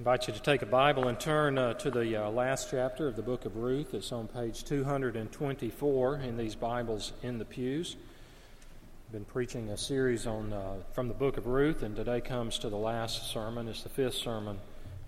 [0.00, 3.16] invite you to take a Bible and turn uh, to the uh, last chapter of
[3.16, 3.92] the book of Ruth.
[3.92, 7.96] It's on page 224 in these Bibles in the pews.
[9.06, 12.58] I've been preaching a series on uh, from the book of Ruth, and today comes
[12.60, 13.68] to the last sermon.
[13.68, 14.58] It's the fifth sermon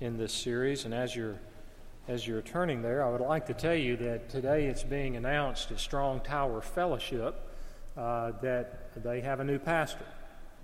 [0.03, 0.85] in this series.
[0.85, 1.39] And as you're
[2.07, 5.71] as you're turning there, I would like to tell you that today it's being announced
[5.71, 7.35] at Strong Tower Fellowship
[7.97, 10.05] uh, that they have a new pastor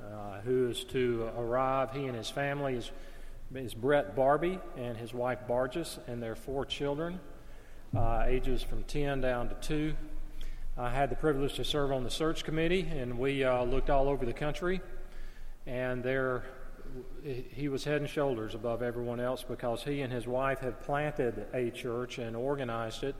[0.02, 1.92] uh, who is to arrive.
[1.92, 2.90] He and his family is
[3.54, 7.18] is Brett Barbie and his wife Barges and their four children,
[7.96, 9.94] uh, ages from 10 down to 2.
[10.76, 14.08] I had the privilege to serve on the search committee, and we uh, looked all
[14.08, 14.80] over the country.
[15.66, 16.44] And there,
[17.24, 21.46] he was head and shoulders above everyone else because he and his wife had planted
[21.54, 23.16] a church and organized it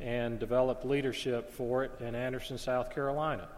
[0.00, 3.48] and developed leadership for it in Anderson, South Carolina.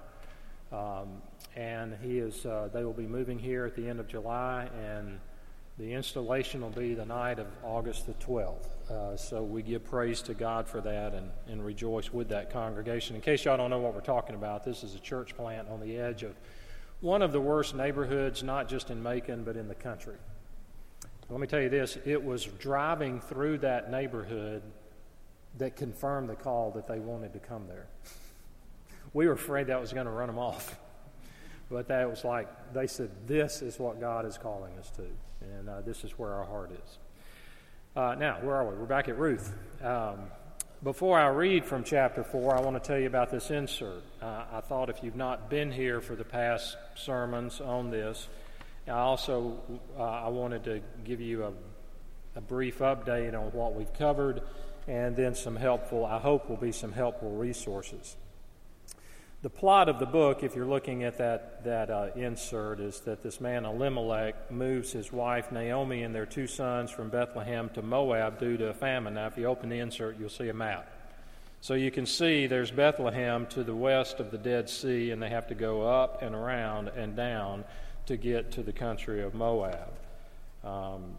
[0.73, 1.23] Um,
[1.56, 5.18] and he is, uh, they will be moving here at the end of July, and
[5.78, 8.66] the installation will be the night of August the 12th.
[8.91, 13.15] Uh, so we give praise to God for that and, and rejoice with that congregation.
[13.15, 15.80] In case y'all don't know what we're talking about, this is a church plant on
[15.80, 16.34] the edge of
[17.01, 20.16] one of the worst neighborhoods, not just in Macon, but in the country.
[21.29, 24.62] Let me tell you this it was driving through that neighborhood
[25.59, 27.87] that confirmed the call that they wanted to come there.
[29.15, 30.79] We were afraid that was going to run them off.
[31.71, 35.02] But that was like, they said, this is what God is calling us to.
[35.40, 36.98] And uh, this is where our heart is.
[37.96, 38.76] Uh, now, where are we?
[38.76, 39.52] We're back at Ruth.
[39.82, 40.18] Um,
[40.82, 44.02] before I read from chapter 4, I want to tell you about this insert.
[44.22, 48.28] Uh, I thought if you've not been here for the past sermons on this,
[48.86, 49.60] I also
[49.98, 51.52] uh, I wanted to give you a,
[52.36, 54.42] a brief update on what we've covered
[54.88, 58.16] and then some helpful, I hope will be some helpful resources.
[59.40, 63.22] The plot of the book, if you're looking at that, that uh, insert, is that
[63.22, 68.41] this man Elimelech moves his wife Naomi and their two sons from Bethlehem to Moab
[68.41, 69.14] due to a famine.
[69.14, 70.91] Now, if you open the insert, you'll see a map.
[71.60, 75.28] So you can see there's Bethlehem to the west of the Dead Sea, and they
[75.28, 77.65] have to go up and around and down
[78.06, 79.93] to get to the country of Moab.
[80.65, 81.15] Um,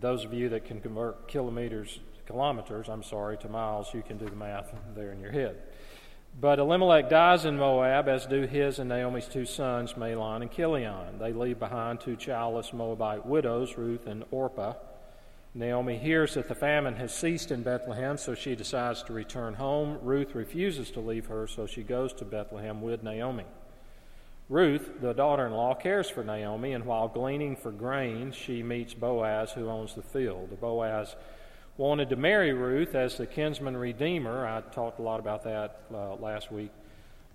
[0.00, 4.24] those of you that can convert kilometers, kilometers, I'm sorry, to miles, you can do
[4.24, 5.56] the math there in your head.
[6.38, 11.18] But Elimelech dies in Moab, as do his and Naomi's two sons, Mahlon and Chilion.
[11.18, 14.74] They leave behind two childless Moabite widows, Ruth and Orpah.
[15.54, 19.98] Naomi hears that the famine has ceased in Bethlehem, so she decides to return home.
[20.02, 23.46] Ruth refuses to leave her, so she goes to Bethlehem with Naomi.
[24.50, 28.92] Ruth, the daughter in law, cares for Naomi, and while gleaning for grain, she meets
[28.92, 30.60] Boaz, who owns the field.
[30.60, 31.16] Boaz
[31.76, 34.46] wanted to marry Ruth as the kinsman redeemer.
[34.46, 36.70] I talked a lot about that uh, last week.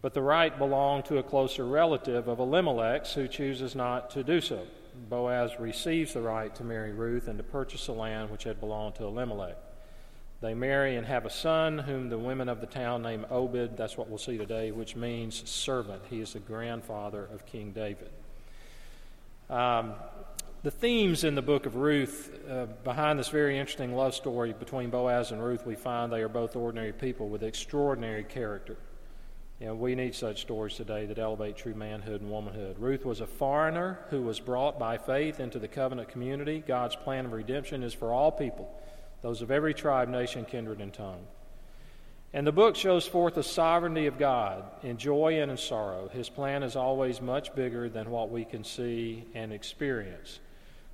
[0.01, 4.41] But the right belonged to a closer relative of Elimelech's who chooses not to do
[4.41, 4.65] so.
[5.09, 8.95] Boaz receives the right to marry Ruth and to purchase the land which had belonged
[8.95, 9.57] to Elimelech.
[10.41, 13.77] They marry and have a son whom the women of the town name Obed.
[13.77, 16.01] That's what we'll see today, which means servant.
[16.09, 18.09] He is the grandfather of King David.
[19.51, 19.93] Um,
[20.63, 24.91] the themes in the book of Ruth, uh, behind this very interesting love story between
[24.91, 28.77] Boaz and Ruth, we find they are both ordinary people with extraordinary character.
[29.59, 32.77] You know, we need such stories today that elevate true manhood and womanhood.
[32.77, 36.63] Ruth was a foreigner who was brought by faith into the covenant community.
[36.65, 38.71] God's plan of redemption is for all people,
[39.23, 41.25] those of every tribe, nation, kindred, and tongue.
[42.33, 46.07] And the book shows forth the sovereignty of God in joy and in sorrow.
[46.07, 50.39] His plan is always much bigger than what we can see and experience.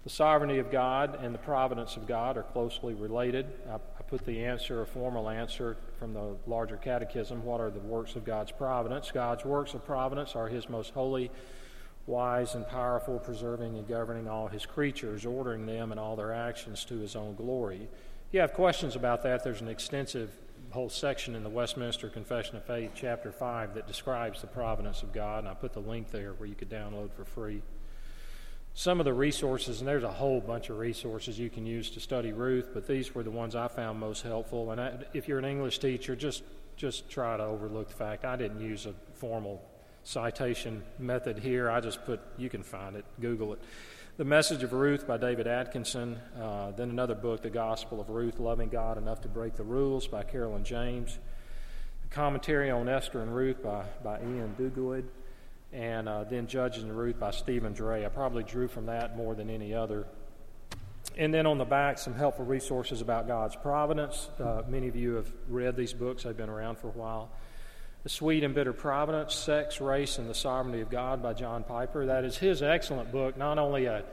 [0.07, 3.45] The sovereignty of God and the providence of God are closely related.
[3.69, 8.15] I, put the answer, a formal answer from the larger catechism what are the works
[8.15, 9.11] of God's providence?
[9.11, 11.29] God's works of providence are His most holy,
[12.05, 16.85] wise, and powerful, preserving and governing all His creatures, ordering them and all their actions
[16.85, 17.89] to His own glory.
[18.29, 20.31] If you have questions about that, there's an extensive
[20.69, 25.11] whole section in the Westminster Confession of Faith, chapter 5, that describes the providence of
[25.11, 27.61] God, and I put the link there where you could download for free
[28.77, 31.99] some of the resources, and there's a whole bunch of resources you can use to
[31.99, 34.69] study Ruth, but these were the ones I found most helpful.
[34.69, 36.43] And I, if you're an English teacher, just
[36.75, 39.63] just try to overlook the fact I didn't use a formal
[40.03, 41.71] citation method here.
[41.71, 43.59] I just put you can find it, Google it.
[44.17, 46.19] The Message of Ruth by David Atkinson.
[46.39, 50.05] Uh, then another book, The Gospel of Ruth, Loving God Enough to Break the Rules
[50.05, 51.17] by Carolyn James.
[52.03, 55.05] The Commentary on Esther and Ruth by, by Iain Duguid
[55.73, 58.05] and uh, then Judges and Ruth by Stephen Dray.
[58.05, 60.07] I probably drew from that more than any other.
[61.17, 64.29] And then on the back, some helpful resources about God's providence.
[64.39, 67.29] Uh, many of you have read these books, they've been around for a while.
[68.03, 72.05] The Sweet and Bitter Providence, Sex, Race, and the Sovereignty of God by John Piper.
[72.05, 74.03] That is his excellent book, not only a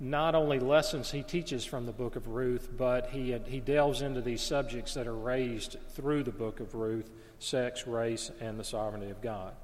[0.00, 4.20] not only lessons he teaches from the book of Ruth, but he, he delves into
[4.20, 7.08] these subjects that are raised through the book of Ruth
[7.38, 9.54] sex, race, and the sovereignty of God.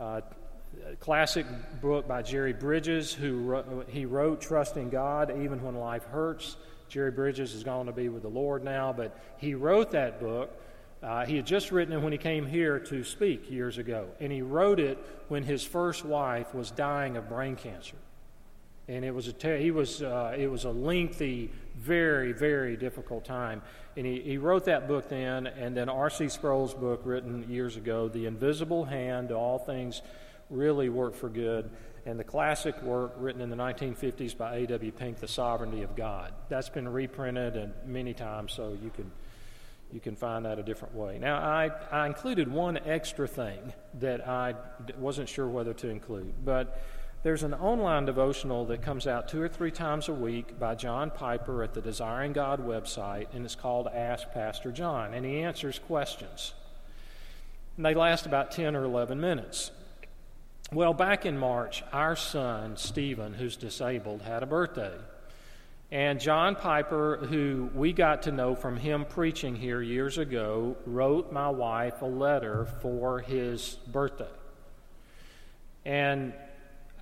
[0.00, 0.20] Uh,
[1.00, 1.46] classic
[1.80, 6.56] book by Jerry Bridges, who he wrote Trusting God Even When Life Hurts.
[6.88, 10.50] Jerry Bridges is going to be with the Lord now, but he wrote that book.
[11.02, 14.30] Uh, he had just written it when he came here to speak years ago, and
[14.30, 14.98] he wrote it
[15.28, 17.96] when his first wife was dying of brain cancer
[18.88, 23.62] and it was a he was uh, it was a lengthy, very very difficult time.
[23.96, 26.28] And he, he wrote that book then, and then R.C.
[26.30, 30.02] Sproul's book written years ago, "The Invisible Hand to All Things
[30.52, 31.70] Really Work for Good,"
[32.06, 34.92] and the classic work written in the 1950s by A.W.
[34.92, 39.10] Pink, "The Sovereignty of God." That's been reprinted and many times, so you can
[39.92, 41.18] you can find that a different way.
[41.18, 44.54] Now, I, I included one extra thing that I
[44.98, 46.82] wasn't sure whether to include, but
[47.22, 51.10] there's an online devotional that comes out two or three times a week by John
[51.10, 55.78] Piper at the Desiring God website, and it's called Ask Pastor John, and he answers
[55.78, 56.54] questions.
[57.76, 59.70] And they last about 10 or 11 minutes.
[60.72, 64.94] Well, back in March, our son, Stephen, who's disabled, had a birthday.
[65.90, 71.30] And John Piper, who we got to know from him preaching here years ago, wrote
[71.30, 74.30] my wife a letter for his birthday.
[75.84, 76.32] And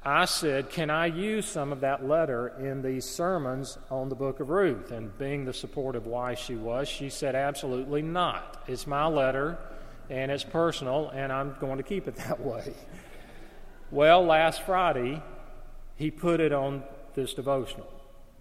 [0.05, 4.41] I said, Can I use some of that letter in these sermons on the book
[4.41, 4.91] of Ruth?
[4.91, 8.65] And being the supportive wife she was, she said, Absolutely not.
[8.67, 9.59] It's my letter,
[10.09, 12.75] and it's personal, and I'm going to keep it that way.
[13.91, 15.23] Well, last Friday,
[15.97, 16.85] he put it on
[17.15, 17.89] this devotional.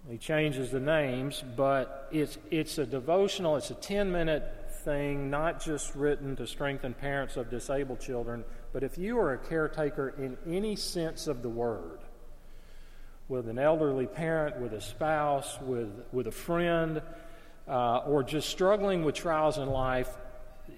[0.08, 5.62] He changes the names, but it's, it's a devotional, it's a 10 minute thing, not
[5.62, 10.36] just written to strengthen parents of disabled children but if you are a caretaker in
[10.46, 11.98] any sense of the word,
[13.28, 17.02] with an elderly parent, with a spouse, with, with a friend,
[17.68, 20.08] uh, or just struggling with trials in life,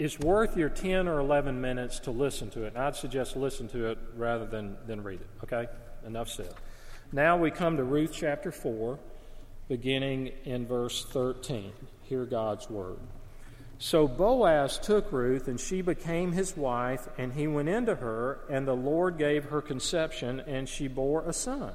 [0.02, 2.74] it's worth your 10 or 11 minutes to listen to it.
[2.74, 5.28] And I'd suggest listen to it rather than, than read it.
[5.44, 5.68] Okay?
[6.04, 6.52] Enough said.
[7.12, 8.98] Now we come to Ruth chapter 4,
[9.68, 11.72] beginning in verse 13.
[12.02, 12.98] Hear God's word.
[13.78, 18.66] So Boaz took Ruth, and she became his wife, and he went into her, and
[18.66, 21.74] the Lord gave her conception, and she bore a son.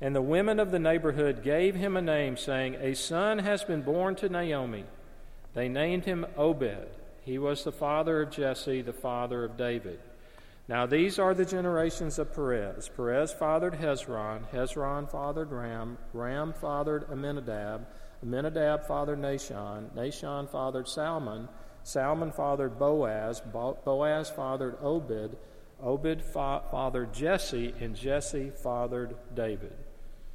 [0.00, 3.82] And the women of the neighborhood gave him a name, saying, A son has been
[3.82, 4.84] born to Naomi.
[5.54, 6.88] They named him Obed.
[7.22, 10.00] He was the father of Jesse, the father of David.
[10.66, 12.88] Now these are the generations of Perez.
[12.88, 14.48] Perez fathered Hezron.
[14.50, 15.98] Hezron fathered Ram.
[16.12, 17.86] Ram fathered Amminadab.
[18.22, 19.90] Amminadab fathered Nahshon.
[19.94, 21.48] Nahshon fathered Salmon.
[21.82, 23.40] Salmon fathered Boaz.
[23.40, 25.36] Boaz fathered Obed.
[25.82, 29.74] Obed fa- fathered Jesse, and Jesse fathered David.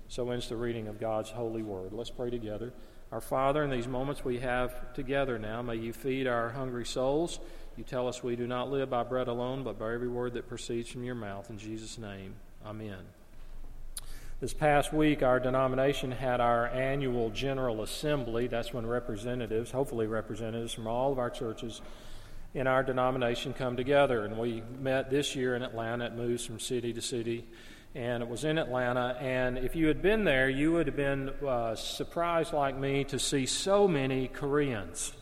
[0.10, 1.94] So ends the reading of God's holy word.
[1.94, 2.74] Let's pray together.
[3.12, 7.40] Our Father, in these moments we have together now, may you feed our hungry souls.
[7.78, 10.50] You tell us we do not live by bread alone, but by every word that
[10.50, 11.52] proceeds from your mouth.
[11.52, 12.34] In Jesus' name,
[12.66, 12.98] amen.
[14.42, 18.48] This past week, our denomination had our annual General Assembly.
[18.48, 21.82] That's when representatives, hopefully representatives from all of our churches
[22.56, 24.26] in our denomination, come together.
[24.26, 26.06] And we met this year in Atlanta.
[26.06, 27.46] It moves from city to city.
[27.96, 29.18] And it was in Atlanta.
[29.20, 33.20] And if you had been there, you would have been uh, surprised, like me, to
[33.20, 35.14] see so many Koreans.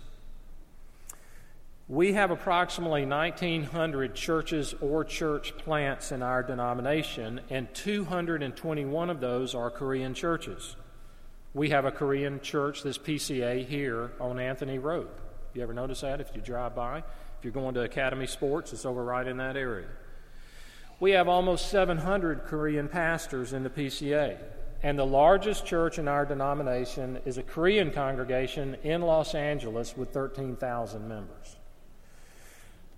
[1.90, 9.56] We have approximately 1,900 churches or church plants in our denomination, and 221 of those
[9.56, 10.76] are Korean churches.
[11.54, 15.08] We have a Korean church, this PCA, here on Anthony Road.
[15.54, 17.00] You ever notice that if you drive by?
[17.00, 19.88] If you're going to Academy Sports, it's over right in that area.
[21.00, 24.36] We have almost 700 Korean pastors in the PCA,
[24.82, 30.10] and the largest church in our denomination is a Korean congregation in Los Angeles with
[30.10, 31.56] 13,000 members.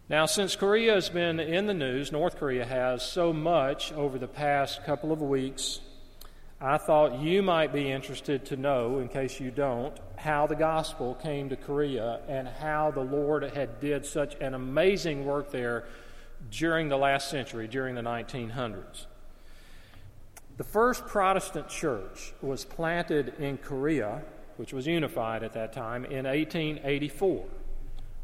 [0.08, 4.29] Now, since Korea has been in the news, North Korea has so much over the
[4.29, 5.82] past couple of weeks,
[6.62, 11.15] I thought you might be interested to know, in case you don't, how the gospel
[11.15, 15.84] came to Korea and how the Lord had did such an amazing work there
[16.51, 19.05] during the last century, during the 1900s.
[20.58, 24.24] The first Protestant church was planted in Korea
[24.60, 27.46] which was unified at that time, in 1884.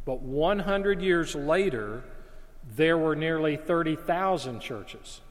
[0.04, 2.04] But 100 years later,
[2.76, 5.22] there were nearly 30,000 churches.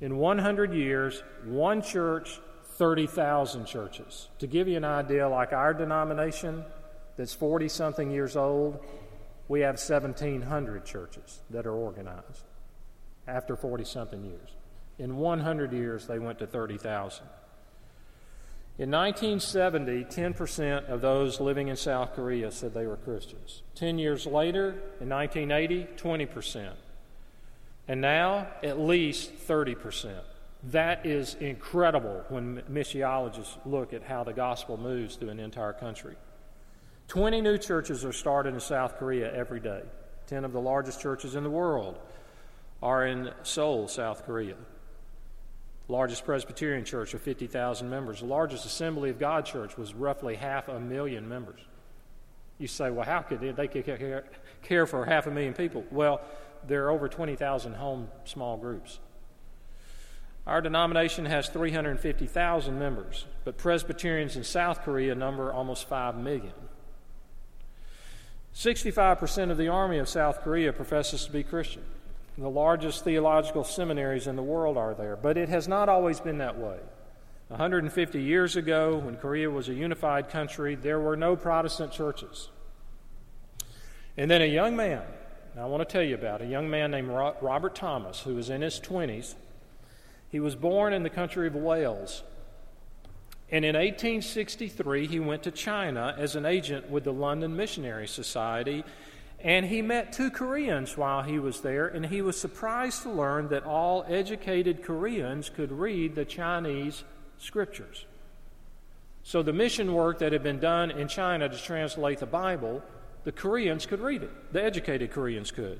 [0.00, 2.40] In 100 years, one church,
[2.78, 4.28] 30,000 churches.
[4.38, 6.64] To give you an idea, like our denomination
[7.18, 8.82] that's 40 something years old,
[9.48, 12.44] we have 1,700 churches that are organized
[13.26, 14.50] after 40 something years.
[14.98, 17.24] In 100 years, they went to 30,000.
[18.78, 23.62] In 1970, 10% of those living in South Korea said they were Christians.
[23.74, 24.68] Ten years later,
[25.00, 26.72] in 1980, 20%.
[27.88, 30.20] And now, at least 30%.
[30.64, 36.14] That is incredible when missiologists look at how the gospel moves through an entire country.
[37.08, 39.82] 20 new churches are started in South Korea every day.
[40.28, 41.98] 10 of the largest churches in the world
[42.82, 44.54] are in Seoul, South Korea
[45.88, 48.20] largest Presbyterian church with 50,000 members.
[48.20, 51.60] The largest Assembly of God church was roughly half a million members.
[52.58, 54.24] You say, well, how could they, care,
[54.62, 55.84] care for half a million people?
[55.90, 56.20] Well,
[56.66, 58.98] there are over 20,000 home small groups.
[60.46, 66.52] Our denomination has 350,000 members, but Presbyterians in South Korea number almost 5 million.
[68.58, 71.84] 65% of the army of South Korea professes to be Christian.
[72.36, 76.38] The largest theological seminaries in the world are there, but it has not always been
[76.38, 76.78] that way.
[77.46, 82.48] 150 years ago, when Korea was a unified country, there were no Protestant churches.
[84.16, 85.04] And then a young man,
[85.56, 88.62] I want to tell you about a young man named Robert Thomas, who was in
[88.62, 89.36] his 20s.
[90.30, 92.24] He was born in the country of Wales.
[93.50, 98.84] And in 1863, he went to China as an agent with the London Missionary Society
[99.40, 103.48] and he met two Koreans while he was there, and he was surprised to learn
[103.48, 107.04] that all educated Koreans could read the Chinese
[107.38, 108.04] scriptures.
[109.22, 112.82] So, the mission work that had been done in China to translate the Bible,
[113.24, 114.52] the Koreans could read it.
[114.52, 115.78] The educated Koreans could.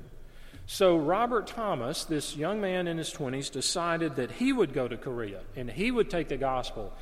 [0.65, 4.95] So, Robert Thomas, this young man in his 20s, decided that he would go to
[4.95, 6.93] Korea and he would take the gospel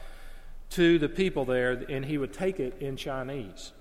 [0.72, 3.72] to the people there and he would take it in Chinese.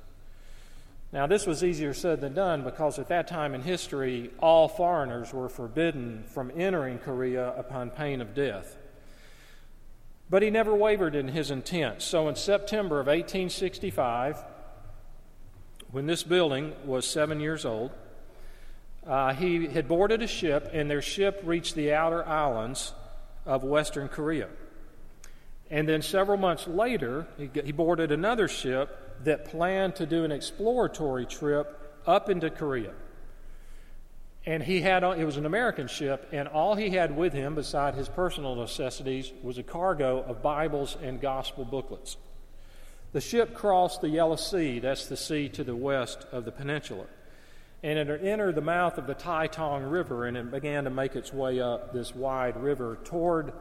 [1.12, 5.33] Now, this was easier said than done because at that time in history, all foreigners
[5.33, 8.76] were forbidden from entering Korea upon pain of death.
[10.28, 12.02] But he never wavered in his intent.
[12.02, 14.45] So in September of 1865,
[15.93, 17.93] when this building was seven years old,
[19.07, 22.93] uh, he had boarded a ship, and their ship reached the outer islands
[23.47, 24.49] of Western Korea.
[25.71, 31.27] And then several months later, he, boarded another ship that planned to do an exploratory
[31.27, 32.93] trip up into Korea.
[34.45, 37.95] And he had, it was an American ship, and all he had with him, beside
[37.97, 42.17] his personal necessities, was a cargo of Bibles and gospel booklets.
[43.13, 47.07] The ship crossed the Yellow Sea, that's the sea to the west of the peninsula,
[47.83, 51.17] and it entered the mouth of the Tai Tong River, and it began to make
[51.17, 53.53] its way up this wide river toward,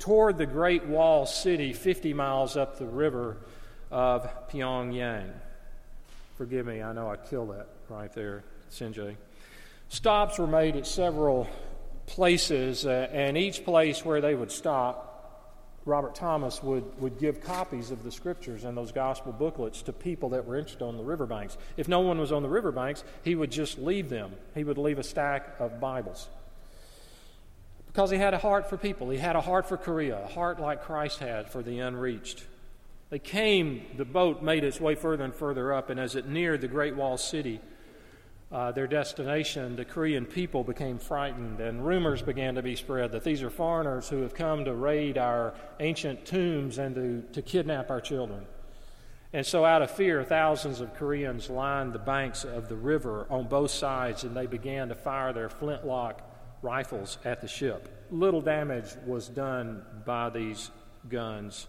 [0.00, 3.36] toward the Great Wall City, 50 miles up the river
[3.92, 5.30] of Pyongyang.
[6.36, 8.42] Forgive me, I know I killed that right there,
[8.72, 9.14] Sinjay.
[9.90, 11.46] Stops were made at several
[12.06, 17.90] places, uh, and each place where they would stop, Robert Thomas would, would give copies
[17.90, 21.58] of the scriptures and those gospel booklets to people that were interested on the riverbanks.
[21.76, 24.32] If no one was on the riverbanks, he would just leave them.
[24.54, 26.28] He would leave a stack of Bibles.
[27.92, 29.10] Because he had a heart for people.
[29.10, 32.44] He had a heart for Korea, a heart like Christ had for the unreached.
[33.10, 36.60] They came, the boat made its way further and further up, and as it neared
[36.60, 37.60] the Great Wall City,
[38.52, 43.24] uh, their destination, the Korean people became frightened, and rumors began to be spread that
[43.24, 47.90] these are foreigners who have come to raid our ancient tombs and to, to kidnap
[47.90, 48.46] our children.
[49.32, 53.48] And so, out of fear, thousands of Koreans lined the banks of the river on
[53.48, 56.29] both sides, and they began to fire their flintlock
[56.62, 57.88] rifles at the ship.
[58.10, 60.70] Little damage was done by these
[61.08, 61.66] guns.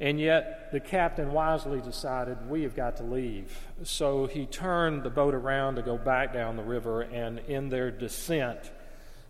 [0.00, 3.56] And yet, the captain wisely decided, we have got to leave.
[3.84, 7.90] So he turned the boat around to go back down the river, and in their
[7.90, 8.58] descent,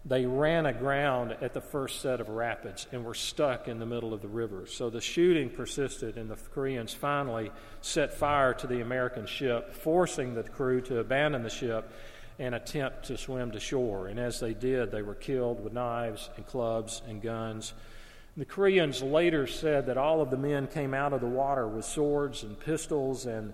[0.04, 4.12] they ran aground at the first set of rapids and were stuck in the middle
[4.12, 4.66] of the river.
[4.66, 7.52] So the shooting persisted, and the Koreans finally
[7.82, 11.92] set fire to the American ship, forcing the crew to abandon the ship
[12.38, 14.08] and attempt to swim to shore.
[14.08, 17.74] And as they did, they were killed with knives and clubs and guns.
[18.36, 21.84] The Koreans later said that all of the men came out of the water with
[21.84, 23.52] swords and pistols and,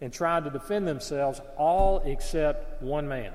[0.00, 3.32] and tried to defend themselves, all except one man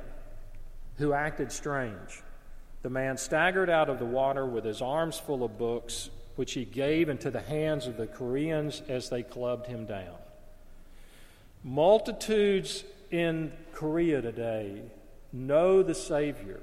[0.97, 2.21] who acted strange.
[2.83, 6.65] The man staggered out of the water with his arms full of books which he
[6.65, 10.17] gave into the hands of the Koreans as they clubbed him down.
[11.63, 12.83] Multitudes
[13.13, 14.81] in Korea today
[15.31, 16.59] know the Savior,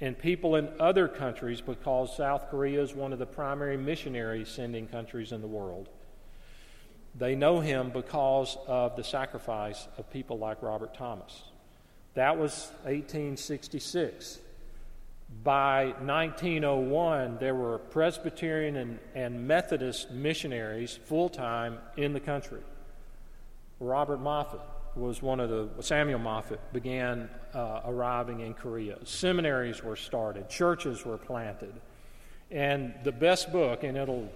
[0.00, 4.88] and people in other countries, because South Korea is one of the primary missionary sending
[4.88, 5.88] countries in the world,
[7.14, 11.42] they know him because of the sacrifice of people like Robert Thomas.
[12.14, 14.40] That was 1866.
[15.44, 22.60] By 1901, there were Presbyterian and, and Methodist missionaries full time in the country.
[23.78, 24.60] Robert Moffat
[24.94, 28.98] was one of the, Samuel Moffett began uh, arriving in Korea.
[29.04, 31.72] Seminaries were started, churches were planted.
[32.50, 34.30] And the best book, and it'll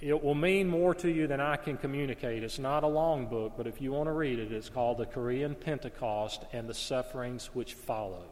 [0.00, 2.42] it will mean more to you than I can communicate.
[2.42, 5.06] It's not a long book, but if you want to read it, it's called The
[5.06, 8.28] Korean Pentecost and the Sufferings Which Followed.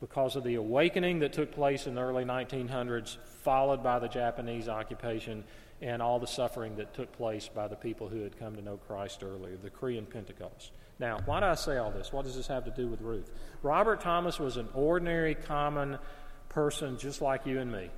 [0.00, 4.66] Because of the awakening that took place in the early 1900s, followed by the Japanese
[4.66, 5.44] occupation
[5.82, 8.78] and all the suffering that took place by the people who had come to know
[8.78, 10.72] Christ earlier, the Korean Pentecost.
[10.98, 12.12] Now, why do I say all this?
[12.12, 13.30] What does this have to do with Ruth?
[13.62, 15.98] Robert Thomas was an ordinary, common
[16.48, 17.90] person just like you and me.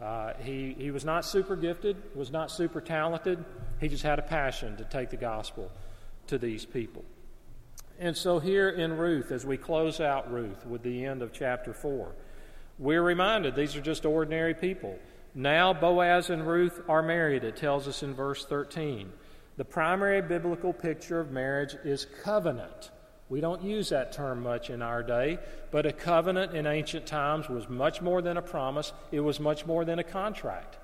[0.00, 3.42] Uh, he, he was not super gifted, was not super talented.
[3.80, 5.70] He just had a passion to take the gospel
[6.26, 7.04] to these people.
[7.98, 11.74] And so, here in Ruth, as we close out Ruth with the end of chapter
[11.74, 12.12] 4,
[12.78, 14.98] we're reminded these are just ordinary people.
[15.34, 19.12] Now, Boaz and Ruth are married, it tells us in verse 13.
[19.56, 22.90] The primary biblical picture of marriage is covenant.
[23.28, 25.38] We don't use that term much in our day,
[25.70, 29.66] but a covenant in ancient times was much more than a promise, it was much
[29.66, 30.78] more than a contract.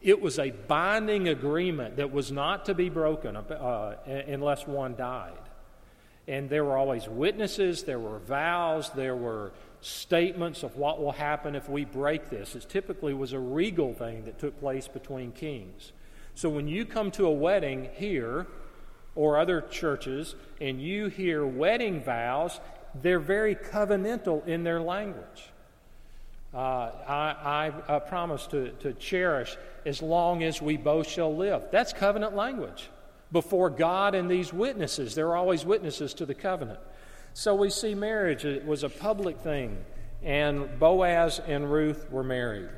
[0.00, 5.36] It was a binding agreement that was not to be broken uh, unless one died.
[6.26, 11.54] And there were always witnesses, there were vows, there were statements of what will happen
[11.54, 12.54] if we break this.
[12.54, 15.92] It typically was a regal thing that took place between kings.
[16.34, 18.46] So when you come to a wedding here,
[19.14, 22.60] or other churches and you hear wedding vows,
[23.02, 25.50] they're very covenantal in their language.
[26.52, 31.62] Uh, I, I, I promise to, to cherish as long as we both shall live.
[31.70, 32.90] That's covenant language.
[33.30, 36.80] Before God and these witnesses, there are always witnesses to the covenant.
[37.34, 39.78] So we see marriage it was a public thing,
[40.22, 42.68] and Boaz and Ruth were married.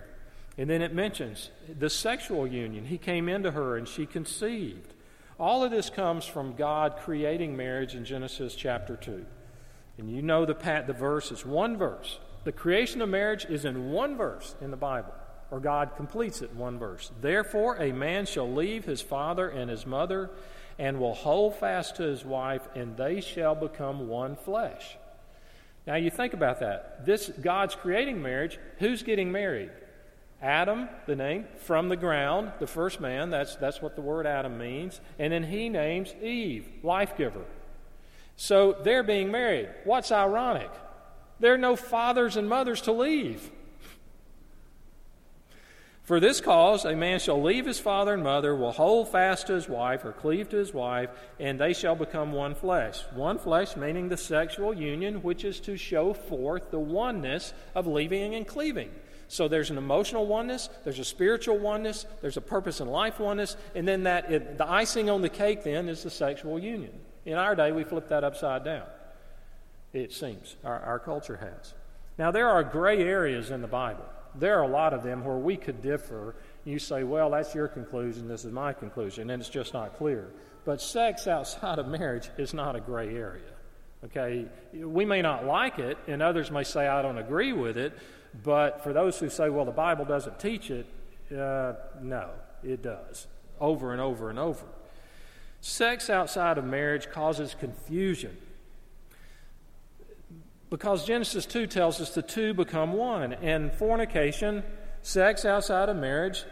[0.59, 2.85] And then it mentions the sexual union.
[2.85, 4.93] He came into her and she conceived.
[5.41, 9.25] All of this comes from God creating marriage in Genesis chapter 2.
[9.99, 12.19] And you know the, the verse is one verse.
[12.45, 15.15] The creation of marriage is in one verse in the Bible,
[15.51, 17.11] or God completes it in one verse.
[17.21, 20.31] Therefore, a man shall leave his father and his mother
[20.78, 24.96] and will hold fast to his wife, and they shall become one flesh.
[25.87, 27.04] Now, you think about that.
[27.04, 28.58] This God's creating marriage.
[28.78, 29.70] Who's getting married?
[30.40, 34.58] Adam, the name, from the ground, the first man, that's, that's what the word Adam
[34.58, 35.00] means.
[35.18, 37.44] And then he names Eve, life giver.
[38.37, 39.68] So they're being married.
[39.85, 40.70] What's ironic?
[41.38, 43.50] There are no fathers and mothers to leave.
[46.03, 49.55] For this cause, a man shall leave his father and mother, will hold fast to
[49.55, 53.03] his wife, or cleave to his wife, and they shall become one flesh.
[53.15, 58.35] One flesh meaning the sexual union, which is to show forth the oneness of leaving
[58.35, 58.91] and cleaving.
[59.29, 63.57] So there's an emotional oneness, there's a spiritual oneness, there's a purpose in life oneness,
[63.75, 66.93] and then that it, the icing on the cake then is the sexual union.
[67.25, 68.87] In our day, we flip that upside down.
[69.93, 71.75] It seems our, our culture has.
[72.18, 74.05] Now there are gray areas in the Bible.
[74.35, 76.35] There are a lot of them where we could differ.
[76.64, 80.29] You say, well, that's your conclusion, this is my conclusion, and it's just not clear.
[80.64, 83.42] But sex outside of marriage is not a gray area.
[84.05, 84.46] Okay?
[84.72, 87.92] We may not like it, and others may say, I don't agree with it,
[88.42, 90.87] but for those who say, well, the Bible doesn't teach it,
[91.37, 92.31] uh, no,
[92.62, 93.27] it does.
[93.61, 94.64] Over and over and over.
[95.61, 98.37] Sex outside of marriage causes confusion.
[100.72, 103.35] Because Genesis 2 tells us the two become one.
[103.35, 104.62] And fornication,
[105.02, 106.44] sex outside of marriage,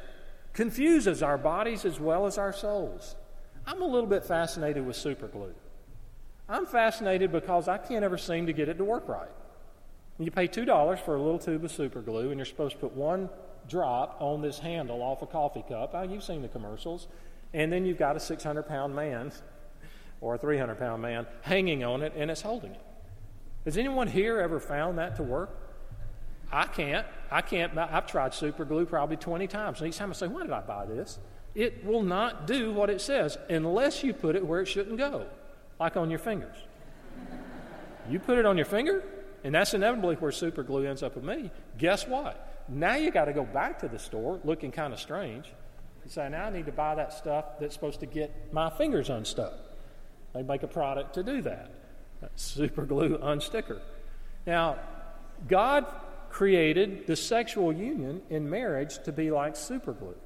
[0.52, 3.16] confuses our bodies as well as our souls.
[3.66, 5.54] I'm a little bit fascinated with superglue.
[6.50, 9.30] I'm fascinated because I can't ever seem to get it to work right.
[10.18, 12.92] You pay $2 for a little tube of super glue, and you're supposed to put
[12.92, 13.30] one
[13.70, 15.92] drop on this handle off a coffee cup.
[15.94, 17.08] Oh, you've seen the commercials.
[17.54, 19.32] And then you've got a 600 pound man
[20.20, 22.82] or a 300 pound man hanging on it, and it's holding it.
[23.64, 25.50] Has anyone here ever found that to work?
[26.52, 27.06] I can't.
[27.30, 27.76] I can't.
[27.76, 29.80] I've tried super glue probably 20 times.
[29.80, 31.18] And each time I say, why did I buy this?
[31.54, 35.26] It will not do what it says unless you put it where it shouldn't go,
[35.78, 36.56] like on your fingers.
[38.08, 39.04] you put it on your finger,
[39.44, 41.50] and that's inevitably where super glue ends up with me.
[41.78, 42.64] Guess what?
[42.68, 45.52] Now you got to go back to the store looking kind of strange.
[46.02, 49.10] and say, now I need to buy that stuff that's supposed to get my fingers
[49.10, 49.54] unstuck.
[50.34, 51.79] They make a product to do that.
[52.36, 53.80] Super glue unsticker.
[54.46, 54.78] Now,
[55.48, 55.86] God
[56.30, 60.16] created the sexual union in marriage to be like super glue.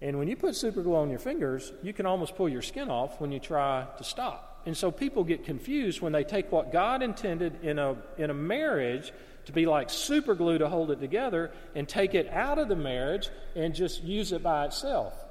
[0.00, 2.90] And when you put super glue on your fingers, you can almost pull your skin
[2.90, 4.62] off when you try to stop.
[4.66, 8.34] And so people get confused when they take what God intended in a, in a
[8.34, 9.12] marriage
[9.46, 12.76] to be like super glue to hold it together and take it out of the
[12.76, 15.23] marriage and just use it by itself.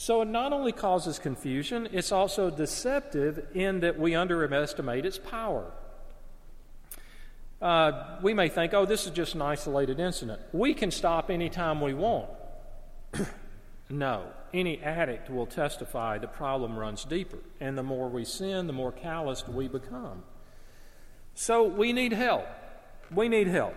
[0.00, 5.72] So it not only causes confusion, it's also deceptive in that we underestimate its power.
[7.60, 10.40] Uh, we may think, oh, this is just an isolated incident.
[10.52, 12.30] We can stop anytime we want.
[13.90, 14.22] no.
[14.54, 17.38] Any addict will testify the problem runs deeper.
[17.58, 20.22] And the more we sin, the more calloused we become.
[21.34, 22.46] So we need help.
[23.10, 23.74] We need help.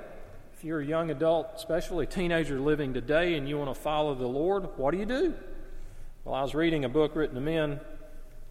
[0.54, 4.14] If you're a young adult, especially a teenager living today, and you want to follow
[4.14, 5.34] the Lord, what do you do?
[6.24, 7.80] Well, I was reading a book written to men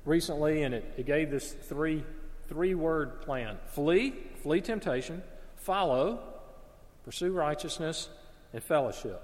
[0.05, 2.05] recently, and it, it gave this three
[2.49, 5.23] three word plan flee, flee temptation,
[5.55, 6.19] follow,
[7.05, 8.09] pursue righteousness,
[8.53, 9.23] and fellowship.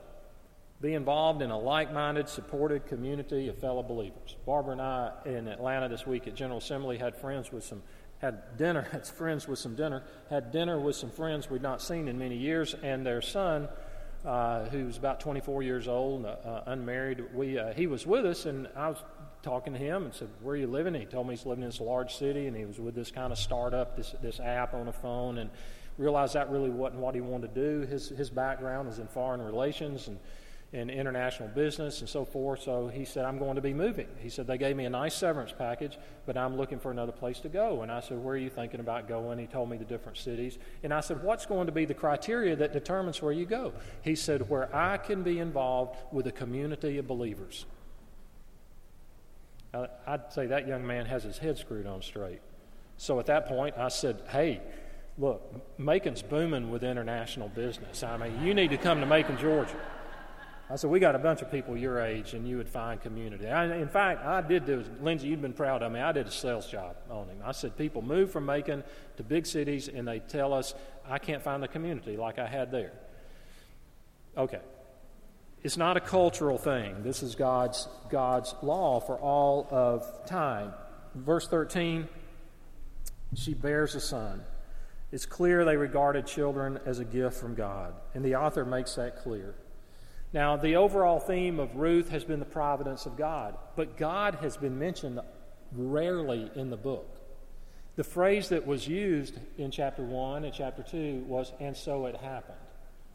[0.81, 4.37] Be involved in a like minded, supported community of fellow believers.
[4.47, 7.83] Barbara and I in Atlanta this week at General Assembly had friends with some
[8.19, 12.07] had dinner, had friends with some dinner, had dinner with some friends we'd not seen
[12.07, 13.69] in many years, and their son
[14.27, 17.25] uh, who was about 24 years old, uh, uh, unmarried.
[17.33, 18.99] We, uh, he was with us, and I was
[19.43, 20.97] talking to him and said, Where are you living?
[20.97, 23.13] And he told me he's living in this large city, and he was with this
[23.13, 25.49] kind of startup, this, this app on a phone, and
[25.97, 27.87] realized that really wasn't what he wanted to do.
[27.87, 30.19] His, his background was in foreign relations and
[30.73, 32.63] in international business and so forth.
[32.63, 34.09] So he said, I'm going to be moving.
[34.19, 37.39] He said, They gave me a nice severance package, but I'm looking for another place
[37.41, 37.83] to go.
[37.83, 39.39] And I said, Where are you thinking about going?
[39.39, 40.59] He told me the different cities.
[40.83, 43.73] And I said, What's going to be the criteria that determines where you go?
[44.03, 47.65] He said, Where I can be involved with a community of believers.
[50.07, 52.41] I'd say that young man has his head screwed on straight.
[52.97, 54.61] So at that point, I said, Hey,
[55.17, 58.03] look, Macon's booming with international business.
[58.03, 59.77] I mean, you need to come to Macon, Georgia.
[60.69, 63.47] I said, we got a bunch of people your age, and you would find community.
[63.47, 66.01] I, in fact, I did do, Lindsay, you've been proud of me.
[66.01, 67.39] I did a sales job on him.
[67.45, 68.83] I said, people move from Macon
[69.17, 70.75] to big cities, and they tell us,
[71.09, 72.93] I can't find the community like I had there.
[74.37, 74.61] Okay.
[75.63, 77.05] It's not a cultural thing.
[77.05, 80.73] This is God's, God's law for all of time.
[81.15, 82.09] Verse 13,
[83.35, 84.43] she bears a son.
[85.13, 89.23] It's clear they regarded children as a gift from God, and the author makes that
[89.23, 89.55] clear.
[90.37, 94.55] Now, the overall theme of Ruth has been the providence of God, but God has
[94.55, 95.19] been mentioned
[95.73, 97.09] rarely in the book.
[97.95, 102.17] The phrase that was used in chapter 1 and chapter 2 was, and so it
[102.17, 102.59] happened.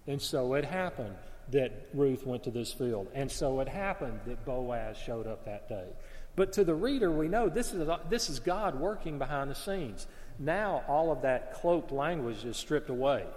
[0.08, 1.14] And so it happened
[1.52, 3.08] that Ruth went to this field.
[3.14, 5.90] And so it happened that Boaz showed up that day.
[6.36, 10.08] But to the reader, we know this is, this is God working behind the scenes.
[10.40, 13.28] Now, all of that cloaked language is stripped away.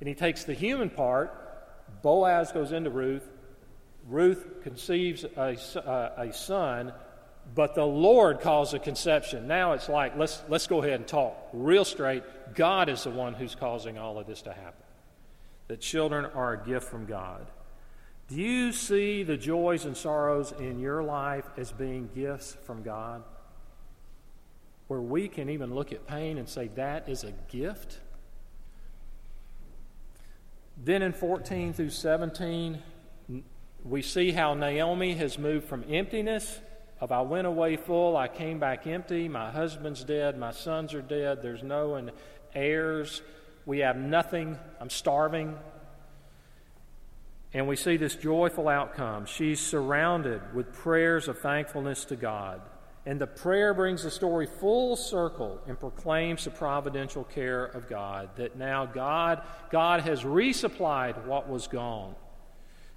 [0.00, 1.40] And he takes the human part
[2.04, 3.26] Boaz goes into Ruth.
[4.06, 6.92] Ruth conceives a, uh, a son,
[7.54, 9.48] but the Lord calls a conception.
[9.48, 12.22] Now it's like, let's, let's go ahead and talk real straight.
[12.54, 14.84] God is the one who's causing all of this to happen.
[15.68, 17.46] That children are a gift from God.
[18.28, 23.24] Do you see the joys and sorrows in your life as being gifts from God?
[24.88, 27.98] Where we can even look at pain and say, that is a gift?
[30.76, 32.82] Then in 14 through 17,
[33.84, 36.60] we see how Naomi has moved from emptiness
[37.00, 41.02] of I went away full, I came back empty, my husband's dead, my sons are
[41.02, 42.08] dead, there's no
[42.54, 43.22] heirs,
[43.66, 45.56] we have nothing, I'm starving.
[47.52, 49.26] And we see this joyful outcome.
[49.26, 52.60] She's surrounded with prayers of thankfulness to God.
[53.06, 58.30] And the prayer brings the story full circle and proclaims the providential care of God,
[58.36, 62.14] that now God, God has resupplied what was gone.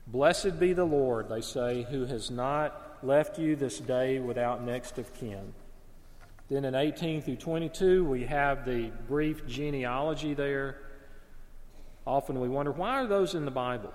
[0.08, 4.98] Blessed be the Lord, they say, who has not left you this day without next
[4.98, 5.54] of kin.
[6.50, 10.78] Then in 18 through 22, we have the brief genealogy there.
[12.06, 13.94] Often we wonder, why are those in the Bible?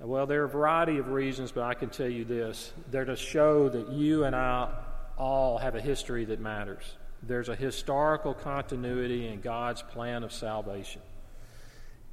[0.00, 2.72] Well, there are a variety of reasons, but I can tell you this.
[2.90, 4.70] They're to show that you and I
[5.18, 6.96] all have a history that matters.
[7.22, 11.02] There's a historical continuity in God's plan of salvation.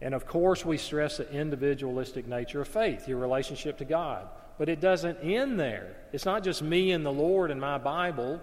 [0.01, 4.27] And of course, we stress the individualistic nature of faith, your relationship to God.
[4.57, 5.95] But it doesn't end there.
[6.11, 8.41] It's not just me and the Lord and my Bible.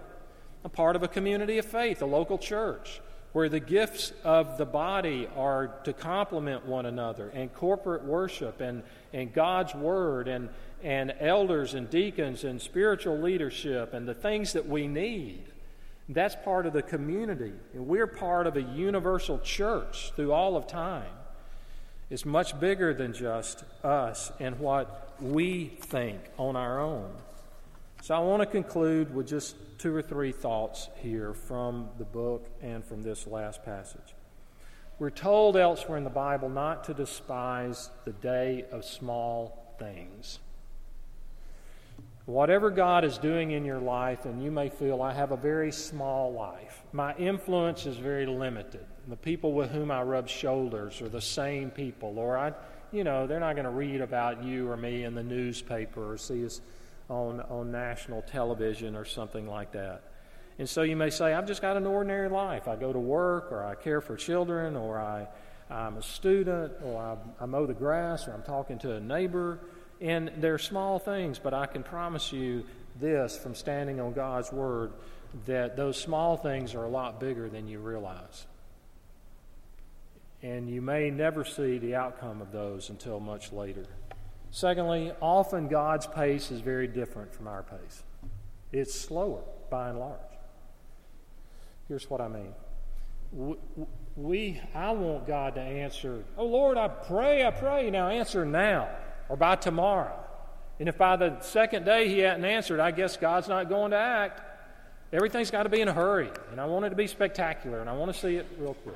[0.63, 3.01] I'm part of a community of faith, a local church.
[3.33, 8.83] where the gifts of the body are to complement one another, and corporate worship, and,
[9.11, 10.49] and God's Word, and,
[10.83, 15.45] and elders and deacons, and spiritual leadership, and the things that we need.
[16.09, 17.53] That's part of the community.
[17.73, 21.09] And we're part of a universal church through all of time.
[22.09, 27.09] It's much bigger than just us and what we think on our own.
[28.01, 32.49] So I want to conclude with just two or three thoughts here from the book
[32.61, 34.13] and from this last passage.
[34.99, 40.39] We're told elsewhere in the Bible not to despise the day of small things.
[42.25, 45.73] Whatever God is doing in your life, and you may feel, I have a very
[45.73, 48.85] small life, my influence is very limited.
[49.09, 52.53] The people with whom I rub shoulders are the same people, or I,
[52.93, 56.17] you know, they're not going to read about you or me in the newspaper or
[56.17, 56.61] see us
[57.09, 60.03] on, on national television or something like that.
[60.59, 62.69] And so you may say, I've just got an ordinary life.
[62.69, 65.27] I go to work, or I care for children, or I,
[65.69, 69.59] I'm a student, or I, I mow the grass, or I'm talking to a neighbor.
[70.03, 72.65] And they're small things, but I can promise you
[72.99, 74.91] this from standing on God's Word
[75.45, 78.45] that those small things are a lot bigger than you realize.
[80.41, 83.85] And you may never see the outcome of those until much later.
[84.51, 88.03] Secondly, often God's pace is very different from our pace.
[88.73, 90.19] It's slower, by and large.
[91.87, 92.53] Here's what I mean.
[94.17, 97.89] We, I want God to answer, oh Lord, I pray, I pray.
[97.89, 98.89] Now answer now
[99.29, 100.19] or by tomorrow.
[100.79, 103.97] And if by the second day he hadn't answered, I guess God's not going to
[103.97, 104.41] act.
[105.11, 106.31] Everything's got to be in a hurry.
[106.51, 108.95] And I want it to be spectacular, and I want to see it real quick.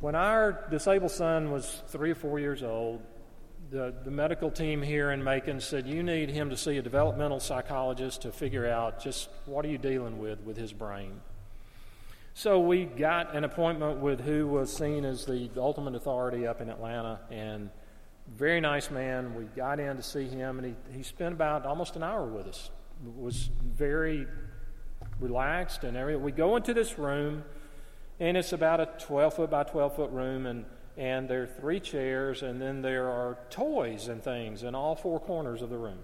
[0.00, 3.00] When our disabled son was three or four years old,
[3.70, 7.40] the, the medical team here in Macon said, You need him to see a developmental
[7.40, 11.20] psychologist to figure out just what are you dealing with with his brain.
[12.34, 16.70] So we got an appointment with who was seen as the ultimate authority up in
[16.70, 17.70] Atlanta, and
[18.36, 19.34] very nice man.
[19.34, 22.46] We got in to see him, and he, he spent about almost an hour with
[22.46, 22.70] us.
[23.16, 24.26] Was very
[25.20, 26.22] relaxed and everything.
[26.22, 27.44] We go into this room,
[28.18, 30.64] and it's about a 12 foot by 12 foot room, and
[30.98, 35.20] and there are three chairs, and then there are toys and things in all four
[35.20, 36.00] corners of the room.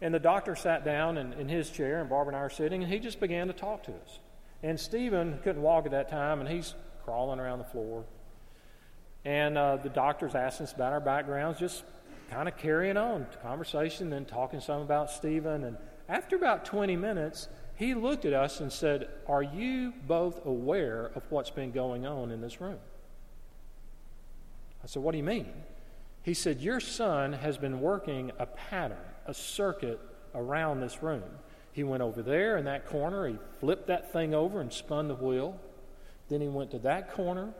[0.00, 2.82] And the doctor sat down in, in his chair, and Barbara and I are sitting,
[2.82, 4.18] and he just began to talk to us.
[4.62, 8.04] And Stephen couldn't walk at that time, and he's crawling around the floor.
[9.26, 11.82] And uh, the doctor's asking us about our backgrounds, just
[12.30, 15.64] kind of carrying on conversation, then talking some about Stephen.
[15.64, 15.76] And
[16.08, 21.24] after about 20 minutes, he looked at us and said, Are you both aware of
[21.28, 22.78] what's been going on in this room?
[24.84, 25.48] I said, What do you mean?
[26.22, 29.98] He said, Your son has been working a pattern, a circuit
[30.36, 31.24] around this room.
[31.72, 35.16] He went over there in that corner, he flipped that thing over and spun the
[35.16, 35.58] wheel.
[36.28, 37.54] Then he went to that corner.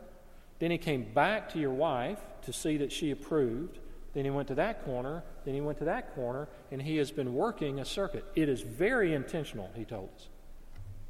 [0.59, 3.79] Then he came back to your wife to see that she approved.
[4.13, 5.23] Then he went to that corner.
[5.45, 8.25] Then he went to that corner, and he has been working a circuit.
[8.35, 10.29] It is very intentional, he told us.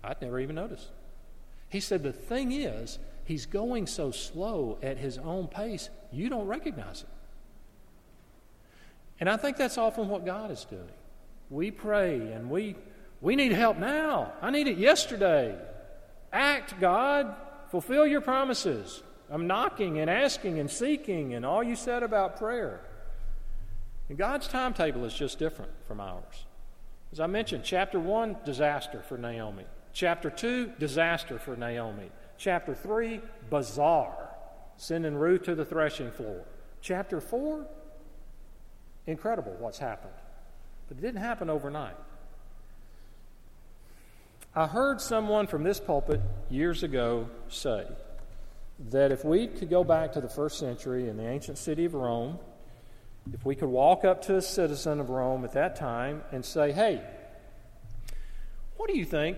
[0.03, 0.89] I'd never even noticed.
[1.69, 6.47] He said, The thing is, he's going so slow at his own pace, you don't
[6.47, 7.09] recognize it.
[9.19, 10.83] And I think that's often what God is doing.
[11.49, 12.75] We pray and we,
[13.21, 14.33] we need help now.
[14.41, 15.57] I need it yesterday.
[16.31, 17.35] Act, God.
[17.71, 19.01] Fulfill your promises.
[19.29, 22.79] I'm knocking and asking and seeking and all you said about prayer.
[24.09, 26.45] And God's timetable is just different from ours.
[27.11, 29.65] As I mentioned, chapter 1, disaster for Naomi.
[29.93, 32.09] Chapter 2, disaster for Naomi.
[32.37, 34.29] Chapter 3, bizarre,
[34.77, 36.41] sending Ruth to the threshing floor.
[36.81, 37.65] Chapter 4,
[39.07, 40.13] incredible what's happened.
[40.87, 41.95] But it didn't happen overnight.
[44.55, 47.85] I heard someone from this pulpit years ago say
[48.79, 51.93] that if we could go back to the first century in the ancient city of
[51.93, 52.39] Rome,
[53.33, 56.71] if we could walk up to a citizen of Rome at that time and say,
[56.71, 57.01] hey,
[58.77, 59.37] what do you think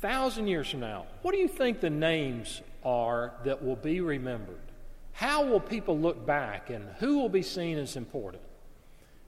[0.00, 4.60] thousand years from now, what do you think the names are that will be remembered?
[5.12, 8.42] How will people look back and who will be seen as important?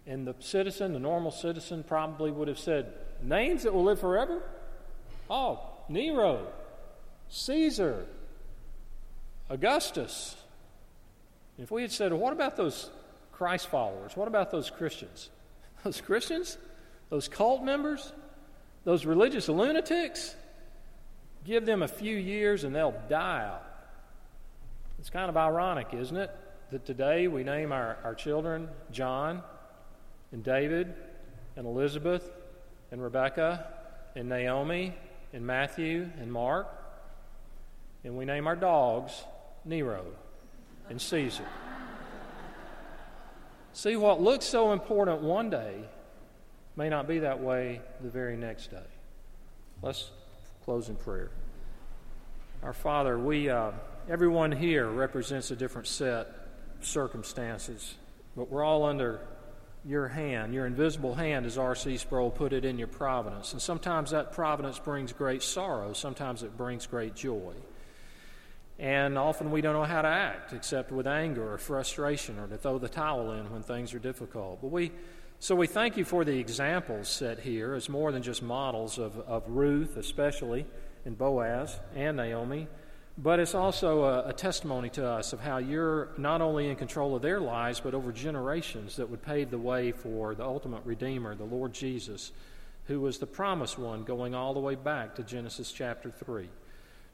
[0.07, 4.43] And the citizen, the normal citizen, probably would have said, Names that will live forever?
[5.31, 6.47] Oh, Nero,
[7.29, 8.07] Caesar,
[9.53, 10.35] Augustus.
[11.59, 12.91] If we had said, What about those
[13.33, 14.17] Christ followers?
[14.17, 15.31] What about those Christians?
[15.85, 16.59] Those Christians?
[17.11, 18.13] Those cult members?
[18.85, 20.37] Those religious lunatics?
[21.45, 23.65] Give them a few years and they'll die out.
[25.01, 26.31] It's kind of ironic, isn't it?
[26.71, 29.43] That today we name our, our children John
[30.31, 30.95] and David
[31.57, 32.31] and Elizabeth
[32.93, 33.67] and Rebecca
[34.15, 34.95] and Naomi
[35.33, 36.69] and Matthew and Mark.
[38.05, 39.25] and we name our dogs
[39.65, 40.05] Nero
[40.89, 41.45] and Caesar.
[43.73, 45.85] See, what looks so important one day
[46.77, 48.79] may not be that way the very next day.
[49.83, 50.11] Let's
[50.65, 51.31] close in prayer.
[52.63, 53.73] Our Father, we, uh,
[54.09, 56.27] everyone here represents a different set
[56.79, 57.95] of circumstances,
[58.37, 59.21] but we're all under
[59.85, 61.97] your hand, your invisible hand, as R.C.
[61.97, 63.53] Sproul put it, in your providence.
[63.53, 67.55] And sometimes that providence brings great sorrow, sometimes it brings great joy.
[68.83, 72.59] And often we don't know how to act except with anger or frustration or to
[72.59, 74.61] throw the towel in when things are difficult.
[74.61, 74.91] But we,
[75.39, 79.17] so we thank you for the examples set here as more than just models of,
[79.21, 80.67] of Ruth, especially,
[81.05, 82.67] and Boaz and Naomi,
[83.17, 87.15] but it's also a, a, testimony to us of how you're not only in control
[87.15, 91.37] of their lives, but over generations that would pave the way for the ultimate Redeemer,
[91.37, 92.33] the Lord Jesus,
[92.87, 96.49] who was the promised one going all the way back to Genesis chapter 3.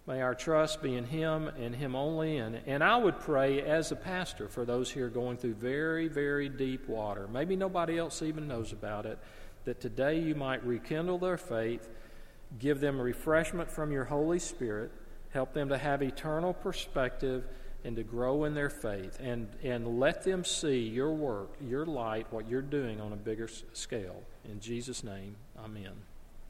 [0.08, 2.38] May our trust be in Him and Him only.
[2.38, 6.48] And, and I would pray as a pastor for those here going through very, very
[6.48, 7.28] deep water.
[7.28, 9.18] Maybe nobody else even knows about it.
[9.66, 11.90] That today you might rekindle their faith,
[12.58, 14.90] give them refreshment from your Holy Spirit,
[15.34, 17.44] help them to have eternal perspective
[17.84, 22.26] and to grow in their faith, and, and let them see your work, your light,
[22.32, 24.22] what you're doing on a bigger scale.
[24.50, 26.07] In Jesus' name, amen.